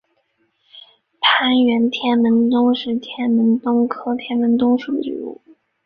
[1.19, 5.39] 攀援天门冬是天门冬科天门冬属的植物。